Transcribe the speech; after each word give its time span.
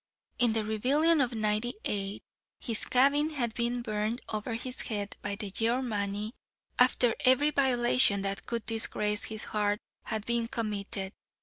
In 0.39 0.53
the 0.53 0.65
rebellion 0.65 1.21
of 1.21 1.31
'98 1.35 2.23
his 2.59 2.85
cabin 2.85 3.29
had 3.35 3.53
been 3.53 3.83
burned 3.83 4.19
over 4.29 4.55
his 4.55 4.81
head 4.87 5.15
by 5.21 5.35
the 5.35 5.53
yeomanry, 5.55 6.31
after 6.79 7.15
every 7.19 7.51
violation 7.51 8.23
that 8.23 8.47
could 8.47 8.65
disgrace 8.65 9.25
his 9.25 9.43
hearth 9.43 9.79
had 10.05 10.25
been 10.25 10.47
committed. 10.47 11.13